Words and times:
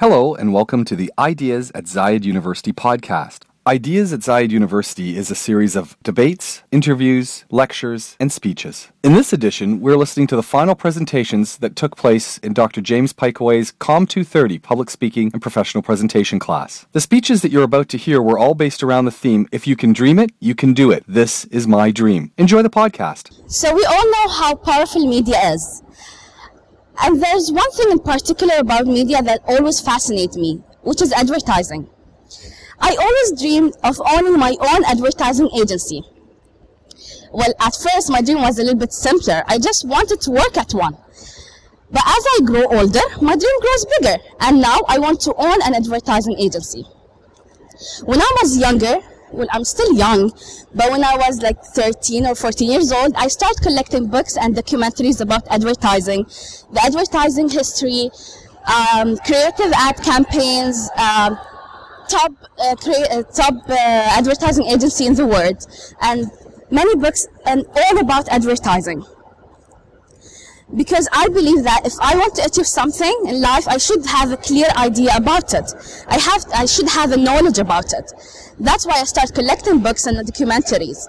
Hello, 0.00 0.34
and 0.34 0.54
welcome 0.54 0.86
to 0.86 0.96
the 0.96 1.12
Ideas 1.18 1.70
at 1.74 1.84
Zayed 1.84 2.24
University 2.24 2.72
podcast. 2.72 3.42
Ideas 3.66 4.14
at 4.14 4.20
Zayed 4.20 4.50
University 4.50 5.14
is 5.14 5.30
a 5.30 5.34
series 5.34 5.76
of 5.76 5.94
debates, 6.02 6.62
interviews, 6.72 7.44
lectures, 7.50 8.16
and 8.18 8.32
speeches. 8.32 8.88
In 9.04 9.12
this 9.12 9.34
edition, 9.34 9.78
we're 9.78 9.98
listening 9.98 10.26
to 10.28 10.36
the 10.36 10.42
final 10.42 10.74
presentations 10.74 11.58
that 11.58 11.76
took 11.76 11.98
place 11.98 12.38
in 12.38 12.54
Dr. 12.54 12.80
James 12.80 13.12
Pikeway's 13.12 13.72
COM 13.72 14.06
230 14.06 14.58
Public 14.60 14.88
Speaking 14.88 15.30
and 15.34 15.42
Professional 15.42 15.82
Presentation 15.82 16.38
class. 16.38 16.86
The 16.92 17.00
speeches 17.02 17.42
that 17.42 17.52
you're 17.52 17.62
about 17.62 17.90
to 17.90 17.98
hear 17.98 18.22
were 18.22 18.38
all 18.38 18.54
based 18.54 18.82
around 18.82 19.04
the 19.04 19.10
theme 19.10 19.48
If 19.52 19.66
you 19.66 19.76
can 19.76 19.92
dream 19.92 20.18
it, 20.18 20.30
you 20.40 20.54
can 20.54 20.72
do 20.72 20.90
it. 20.90 21.04
This 21.06 21.44
is 21.50 21.66
my 21.68 21.90
dream. 21.90 22.32
Enjoy 22.38 22.62
the 22.62 22.70
podcast. 22.70 23.34
So, 23.52 23.74
we 23.74 23.84
all 23.84 24.10
know 24.10 24.28
how 24.30 24.54
powerful 24.54 25.06
media 25.06 25.52
is. 25.52 25.82
And 27.02 27.22
there's 27.22 27.50
one 27.50 27.70
thing 27.72 27.90
in 27.92 27.98
particular 27.98 28.54
about 28.58 28.86
media 28.86 29.22
that 29.22 29.40
always 29.46 29.80
fascinates 29.80 30.36
me, 30.36 30.62
which 30.82 31.00
is 31.00 31.12
advertising. 31.12 31.88
I 32.80 32.96
always 32.98 33.40
dreamed 33.40 33.74
of 33.84 34.00
owning 34.00 34.38
my 34.38 34.56
own 34.60 34.84
advertising 34.84 35.50
agency. 35.58 36.02
Well, 37.32 37.52
at 37.60 37.74
first, 37.74 38.10
my 38.10 38.20
dream 38.20 38.40
was 38.40 38.58
a 38.58 38.62
little 38.62 38.78
bit 38.78 38.92
simpler. 38.92 39.42
I 39.46 39.58
just 39.58 39.86
wanted 39.86 40.20
to 40.22 40.30
work 40.30 40.56
at 40.56 40.72
one. 40.72 40.96
But 41.90 42.02
as 42.06 42.24
I 42.36 42.40
grow 42.44 42.64
older, 42.66 43.00
my 43.20 43.36
dream 43.36 43.60
grows 43.60 43.86
bigger, 43.98 44.16
and 44.40 44.60
now 44.60 44.80
I 44.88 44.98
want 44.98 45.20
to 45.22 45.34
own 45.34 45.62
an 45.62 45.74
advertising 45.74 46.38
agency. 46.38 46.84
When 48.04 48.20
I 48.20 48.36
was 48.42 48.58
younger, 48.58 48.98
well, 49.32 49.48
I'm 49.52 49.64
still 49.64 49.92
young, 49.94 50.30
but 50.74 50.90
when 50.90 51.04
I 51.04 51.16
was 51.16 51.40
like 51.42 51.62
13 51.64 52.26
or 52.26 52.34
14 52.34 52.70
years 52.70 52.92
old, 52.92 53.14
I 53.16 53.28
started 53.28 53.60
collecting 53.62 54.08
books 54.08 54.36
and 54.36 54.54
documentaries 54.54 55.20
about 55.20 55.46
advertising, 55.48 56.24
the 56.72 56.80
advertising 56.82 57.48
history, 57.48 58.10
um, 58.66 59.16
creative 59.18 59.72
ad 59.74 59.96
campaigns, 60.02 60.90
um, 60.96 61.38
top 62.08 62.32
uh, 62.58 62.74
crea- 62.76 63.06
uh, 63.10 63.22
top 63.24 63.54
uh, 63.68 63.74
advertising 64.18 64.66
agency 64.66 65.06
in 65.06 65.14
the 65.14 65.26
world, 65.26 65.66
and 66.02 66.30
many 66.70 66.94
books 66.96 67.26
and 67.46 67.64
all 67.74 67.98
about 67.98 68.28
advertising. 68.28 69.04
Because 70.76 71.08
I 71.12 71.28
believe 71.28 71.64
that 71.64 71.84
if 71.84 71.94
I 72.00 72.16
want 72.16 72.36
to 72.36 72.44
achieve 72.44 72.66
something 72.66 73.24
in 73.26 73.40
life, 73.40 73.66
I 73.66 73.76
should 73.78 74.06
have 74.06 74.30
a 74.30 74.36
clear 74.36 74.68
idea 74.76 75.10
about 75.16 75.52
it. 75.52 75.72
I 76.06 76.18
have, 76.18 76.44
I 76.54 76.66
should 76.66 76.88
have 76.88 77.10
a 77.10 77.16
knowledge 77.16 77.58
about 77.58 77.92
it. 77.92 78.12
That's 78.58 78.86
why 78.86 79.00
I 79.00 79.04
start 79.04 79.34
collecting 79.34 79.80
books 79.80 80.06
and 80.06 80.16
documentaries. 80.18 81.06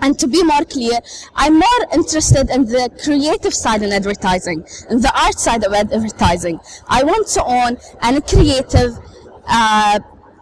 And 0.00 0.18
to 0.18 0.28
be 0.28 0.42
more 0.44 0.64
clear, 0.64 0.98
I'm 1.34 1.54
more 1.54 1.80
interested 1.92 2.50
in 2.50 2.66
the 2.66 2.90
creative 3.02 3.54
side 3.54 3.82
in 3.82 3.92
advertising, 3.92 4.64
in 4.90 5.00
the 5.00 5.12
art 5.18 5.38
side 5.38 5.64
of 5.64 5.72
advertising. 5.72 6.60
I 6.86 7.02
want 7.02 7.26
to 7.28 7.44
own 7.44 7.78
a 8.02 8.20
creative, 8.20 8.98
uh, 9.46 9.98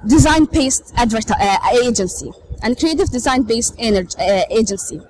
design-based 0.06 0.94
adverti- 0.96 1.40
uh, 1.40 1.58
agency, 1.82 2.30
and 2.62 2.78
creative 2.78 3.10
design-based 3.10 3.74
energy, 3.78 4.16
uh, 4.18 4.42
agency. 4.50 5.00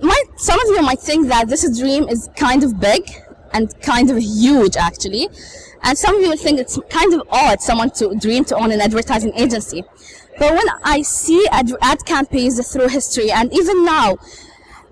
Might, 0.00 0.24
some 0.36 0.60
of 0.60 0.66
you 0.68 0.82
might 0.82 1.00
think 1.00 1.28
that 1.28 1.48
this 1.48 1.78
dream 1.78 2.08
is 2.08 2.28
kind 2.36 2.62
of 2.62 2.80
big 2.80 3.02
and 3.52 3.72
kind 3.82 4.10
of 4.10 4.18
huge, 4.18 4.76
actually. 4.76 5.28
And 5.82 5.96
some 5.98 6.16
of 6.16 6.22
you 6.22 6.30
will 6.30 6.36
think 6.36 6.58
it's 6.58 6.78
kind 6.88 7.12
of 7.14 7.22
odd 7.30 7.60
someone 7.60 7.90
to 7.92 8.14
dream 8.14 8.44
to 8.46 8.56
own 8.56 8.72
an 8.72 8.80
advertising 8.80 9.32
agency. 9.36 9.84
But 10.38 10.52
when 10.52 10.66
I 10.82 11.02
see 11.02 11.46
ad, 11.50 11.70
ad 11.80 12.04
campaigns 12.04 12.66
through 12.72 12.88
history, 12.88 13.30
and 13.30 13.52
even 13.52 13.84
now, 13.84 14.16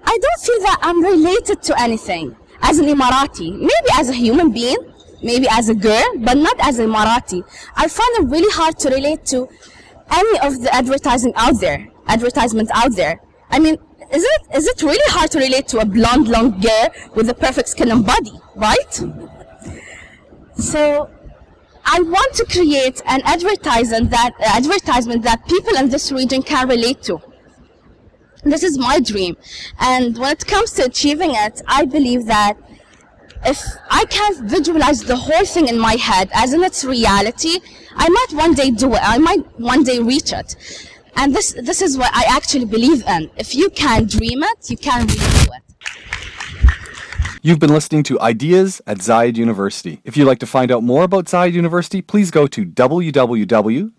I 0.05 0.19
don't 0.19 0.41
feel 0.41 0.61
that 0.61 0.79
I'm 0.83 1.03
related 1.03 1.63
to 1.63 1.81
anything 1.81 2.37
as 2.61 2.79
an 2.79 2.87
Emirati. 2.87 3.53
Maybe 3.53 3.89
as 3.95 4.09
a 4.09 4.13
human 4.13 4.53
being, 4.53 4.77
maybe 5.23 5.47
as 5.51 5.69
a 5.69 5.75
girl, 5.75 6.05
but 6.19 6.37
not 6.37 6.57
as 6.61 6.79
a 6.79 6.85
Emirati. 6.85 7.43
I 7.75 7.89
find 7.89 8.25
it 8.25 8.31
really 8.31 8.51
hard 8.53 8.79
to 8.81 8.91
relate 8.91 9.25
to 9.27 9.49
any 10.11 10.39
of 10.41 10.61
the 10.61 10.73
advertising 10.75 11.33
out 11.37 11.61
there, 11.61 11.89
advertisements 12.07 12.71
out 12.75 12.95
there. 12.95 13.21
I 13.51 13.59
mean, 13.59 13.79
is 14.11 14.25
it 14.25 14.57
is 14.57 14.67
it 14.67 14.83
really 14.83 15.13
hard 15.13 15.31
to 15.33 15.39
relate 15.39 15.69
to 15.69 15.79
a 15.79 15.85
blonde 15.85 16.29
long 16.29 16.61
girl 16.61 16.89
with 17.15 17.29
a 17.29 17.35
perfect 17.35 17.69
skin 17.69 17.91
and 17.91 18.05
body, 18.07 18.33
right? 18.57 18.95
So 20.55 21.11
I 21.85 22.01
want 22.01 22.35
to 22.35 22.45
create 22.45 23.03
an 23.07 23.23
advertisement 23.25 24.11
that 24.11 24.33
uh, 24.41 24.45
advertisement 24.57 25.23
that 25.25 25.47
people 25.47 25.77
in 25.77 25.89
this 25.89 26.13
region 26.13 26.43
can 26.43 26.69
relate 26.69 27.03
to. 27.03 27.21
This 28.45 28.63
is 28.63 28.77
my 28.79 28.99
dream, 28.99 29.37
and 29.79 30.19
when 30.19 30.33
it 30.33 30.47
comes 30.47 30.73
to 30.73 30.85
achieving 30.85 31.31
it, 31.33 31.63
I 31.69 31.85
believe 31.85 32.27
that 32.27 32.57
if 33.45 33.61
I 33.91 34.05
can 34.05 34.49
visualize 34.49 35.03
the 35.03 35.17
whole 35.17 35.45
thing 35.45 35.69
in 35.69 35.79
my 35.79 35.95
head 35.95 36.29
as 36.33 36.53
in 36.53 36.63
its 36.63 36.85
reality, 36.85 37.61
I 37.95 38.09
might 38.09 38.33
one 38.33 38.55
day 38.55 38.71
do 38.71 38.93
it. 38.95 39.01
I 39.03 39.19
might 39.19 39.45
one 39.61 39.83
day 39.85 39.99
reach 39.99 40.33
it. 40.33 40.57
And 41.17 41.35
this, 41.35 41.53
this 41.63 41.83
is 41.83 41.97
what 41.97 42.11
I 42.15 42.25
actually 42.29 42.65
believe 42.65 43.05
in. 43.07 43.31
If 43.37 43.55
you 43.55 43.71
can 43.71 44.07
dream 44.07 44.43
it, 44.43 44.71
you 44.71 44.77
can 44.77 45.07
really 45.07 45.19
do 45.19 45.53
it. 45.53 45.63
You've 47.45 47.59
been 47.59 47.73
listening 47.73 48.05
to 48.05 48.21
Ideas 48.21 48.81
at 48.87 48.99
Zayed 48.99 49.37
University. 49.37 50.01
If 50.05 50.17
you'd 50.17 50.27
like 50.27 50.39
to 50.39 50.47
find 50.47 50.71
out 50.71 50.85
more 50.85 51.03
about 51.03 51.25
Zayed 51.25 51.55
University, 51.55 52.01
please 52.01 52.31
go 52.31 52.47
to 52.47 52.65
www.zu.ac.ae. 52.65 53.93